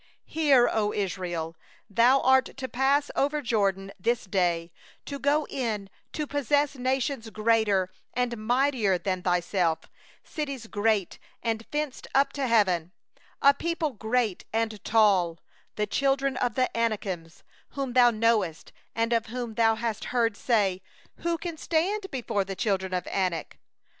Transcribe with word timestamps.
Hear, 0.25 0.67
O 0.67 0.91
Israel: 0.93 1.55
thou 1.87 2.21
art 2.21 2.57
to 2.57 2.67
pass 2.67 3.11
over 3.15 3.37
the 3.37 3.43
Jordan 3.43 3.91
this 3.99 4.25
day, 4.25 4.71
to 5.05 5.19
go 5.19 5.45
in 5.47 5.91
to 6.13 6.25
dispossess 6.25 6.75
nations 6.75 7.29
greater 7.29 7.91
and 8.15 8.35
mightier 8.47 8.97
than 8.97 9.21
thyself, 9.21 9.81
cities 10.23 10.65
great 10.65 11.19
and 11.43 11.67
fortified 11.71 12.07
up 12.15 12.33
to 12.33 12.47
heaven, 12.47 12.93
2a 13.43 13.59
people 13.59 13.91
great 13.91 14.43
and 14.51 14.83
tall, 14.83 15.37
the 15.75 15.87
sons 15.91 16.35
of 16.41 16.55
the 16.55 16.75
Anakim, 16.75 17.27
whom 17.73 17.93
thou 17.93 18.09
knowest, 18.09 18.71
and 18.95 19.13
of 19.13 19.27
whom 19.27 19.53
thou 19.53 19.75
hast 19.75 20.05
heard 20.05 20.35
say: 20.35 20.81
'Who 21.17 21.37
can 21.37 21.57
stand 21.57 22.09
before 22.09 22.43
the 22.43 22.55
sons 22.59 22.85
of 22.91 23.05
Anak? 23.05 23.59